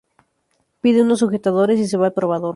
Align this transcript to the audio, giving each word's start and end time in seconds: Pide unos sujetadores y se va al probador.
Pide 0.81 1.03
unos 1.03 1.19
sujetadores 1.19 1.79
y 1.79 1.85
se 1.87 1.95
va 1.95 2.07
al 2.07 2.13
probador. 2.13 2.49